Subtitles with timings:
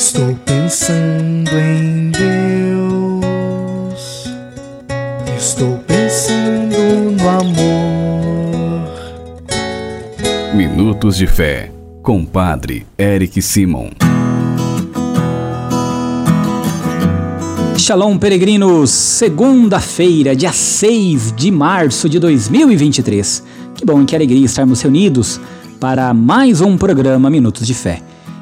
[0.00, 3.20] Estou pensando em Deus.
[5.36, 6.74] Estou pensando
[7.20, 8.88] no amor.
[10.54, 11.70] Minutos de Fé,
[12.02, 13.90] com Padre Eric Simon.
[17.76, 18.88] Shalom, peregrinos!
[18.88, 23.44] Segunda-feira, dia 6 de março de 2023.
[23.74, 25.38] Que bom e que alegria estarmos reunidos
[25.78, 28.00] para mais um programa Minutos de Fé.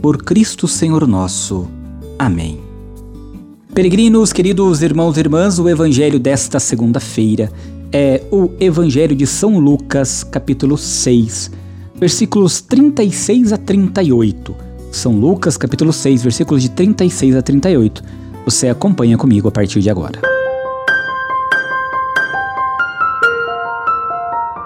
[0.00, 1.68] Por Cristo Senhor nosso.
[2.18, 2.60] Amém.
[3.74, 7.52] Peregrinos, queridos irmãos e irmãs, o evangelho desta segunda-feira
[7.92, 11.50] é o Evangelho de São Lucas, capítulo 6,
[11.94, 14.54] versículos 36 a 38.
[14.90, 18.02] São Lucas, capítulo 6, versículos de 36 a 38.
[18.44, 20.20] Você acompanha comigo a partir de agora.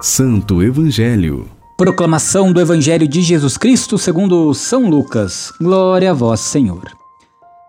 [0.00, 1.57] Santo Evangelho.
[1.78, 5.52] Proclamação do Evangelho de Jesus Cristo segundo São Lucas.
[5.60, 6.90] Glória a vós, Senhor.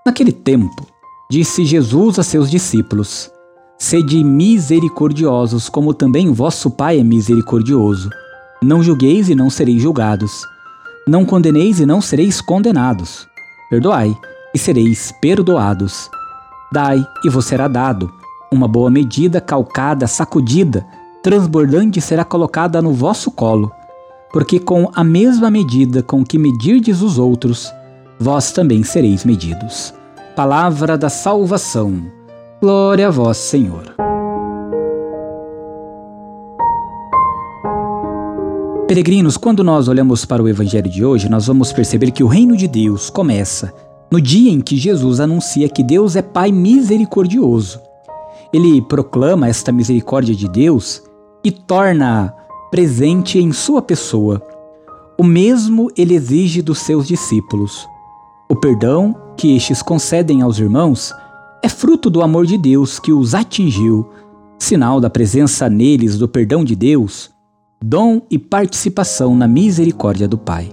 [0.03, 0.88] Naquele tempo,
[1.29, 3.30] disse Jesus a seus discípulos:
[3.77, 8.09] Sede misericordiosos, como também vosso Pai é misericordioso.
[8.63, 10.43] Não julgueis e não sereis julgados.
[11.07, 13.27] Não condeneis e não sereis condenados.
[13.70, 14.17] Perdoai
[14.55, 16.09] e sereis perdoados.
[16.73, 18.11] Dai e vos será dado.
[18.52, 20.83] Uma boa medida, calcada, sacudida,
[21.21, 23.71] transbordante será colocada no vosso colo,
[24.31, 27.71] porque com a mesma medida com que medirdes os outros,
[28.19, 29.93] vós também sereis medidos.
[30.35, 32.03] Palavra da salvação.
[32.61, 33.95] Glória a vós, Senhor.
[38.87, 42.57] Peregrinos, quando nós olhamos para o Evangelho de hoje, nós vamos perceber que o reino
[42.57, 43.71] de Deus começa
[44.11, 47.79] no dia em que Jesus anuncia que Deus é Pai misericordioso.
[48.51, 51.03] Ele proclama esta misericórdia de Deus
[51.43, 52.33] e torna
[52.71, 54.41] presente em sua pessoa.
[55.17, 57.87] O mesmo ele exige dos seus discípulos.
[58.47, 61.13] O perdão que estes concedem aos irmãos
[61.63, 64.08] é fruto do amor de Deus que os atingiu,
[64.58, 67.31] sinal da presença neles do perdão de Deus,
[67.83, 70.69] dom e participação na misericórdia do Pai.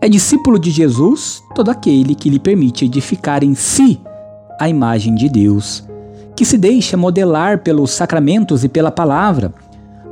[0.00, 4.00] É discípulo de Jesus todo aquele que lhe permite edificar em si
[4.58, 5.84] a imagem de Deus,
[6.34, 9.54] que se deixa modelar pelos sacramentos e pela palavra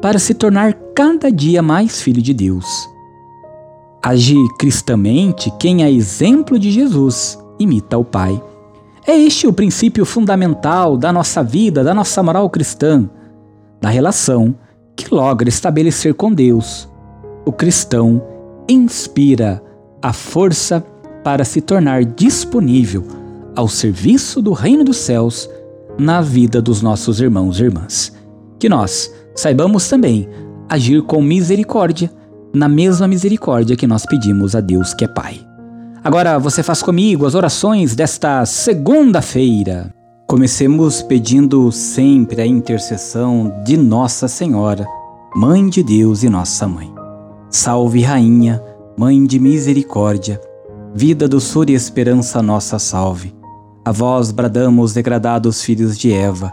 [0.01, 2.89] para se tornar cada dia mais filho de Deus.
[4.03, 8.43] Age cristamente quem é exemplo de Jesus imita o Pai.
[9.07, 13.09] É este o princípio fundamental da nossa vida, da nossa moral cristã,
[13.81, 14.55] da relação
[14.97, 16.89] que logra estabelecer com Deus.
[17.45, 18.23] O cristão
[18.69, 19.63] inspira
[20.03, 20.85] a força
[21.23, 23.05] para se tornar disponível
[23.55, 25.49] ao serviço do reino dos céus
[25.99, 28.13] na vida dos nossos irmãos e irmãs.
[28.59, 30.29] Que nós saibamos também
[30.69, 32.11] agir com misericórdia,
[32.55, 35.41] na mesma misericórdia que nós pedimos a Deus que é Pai.
[36.03, 39.93] Agora você faz comigo as orações desta segunda-feira.
[40.27, 44.87] Comecemos pedindo sempre a intercessão de Nossa Senhora,
[45.35, 46.93] Mãe de Deus e Nossa Mãe.
[47.51, 48.63] Salve, Rainha,
[48.97, 50.41] Mãe de Misericórdia,
[50.95, 53.35] vida, doçura e esperança nossa salve.
[53.85, 56.53] A vós bradamos, degradados filhos de Eva,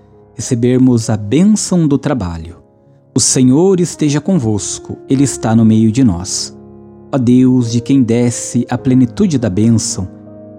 [0.41, 2.63] recebermos a bênção do trabalho.
[3.13, 6.57] O Senhor esteja convosco, Ele está no meio de nós.
[7.13, 10.07] Ó Deus, de quem desce a plenitude da bênção,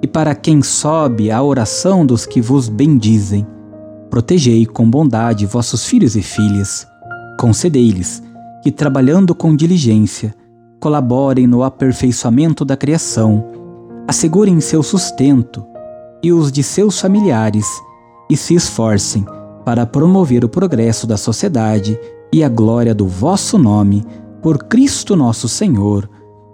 [0.01, 3.45] e para quem sobe a oração dos que vos bendizem,
[4.09, 6.87] protegei com bondade vossos filhos e filhas.
[7.41, 8.23] Concedei-lhes
[8.63, 10.33] que, trabalhando com diligência,
[10.79, 13.45] colaborem no aperfeiçoamento da criação,
[14.07, 15.67] assegurem seu sustento
[16.23, 17.67] e os de seus familiares
[18.31, 19.27] e se esforcem
[19.65, 21.99] para promover o progresso da sociedade
[22.33, 24.05] e a glória do vosso nome,
[24.41, 26.09] por Cristo nosso Senhor,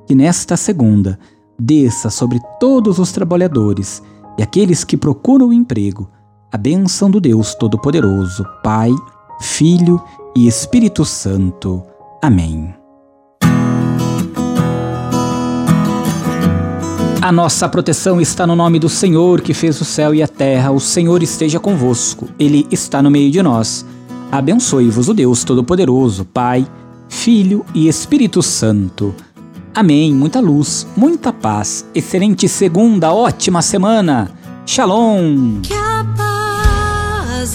[0.06, 1.19] que nesta segunda
[1.58, 4.02] desça sobre todos os trabalhadores
[4.38, 6.08] e aqueles que procuram emprego
[6.50, 8.90] a bênção do Deus Todo-Poderoso, Pai,
[9.40, 10.02] Filho
[10.34, 11.82] e Espírito Santo.
[12.22, 12.77] Amém.
[17.28, 20.70] A nossa proteção está no nome do Senhor que fez o céu e a terra.
[20.70, 23.84] O Senhor esteja convosco, Ele está no meio de nós.
[24.32, 26.66] Abençoe-vos o Deus Todo-Poderoso, Pai,
[27.06, 29.14] Filho e Espírito Santo.
[29.75, 30.14] Amém.
[30.14, 31.84] Muita luz, muita paz.
[31.94, 34.30] Excelente segunda, ótima semana.
[34.64, 35.60] Shalom.
[35.60, 37.54] Que a paz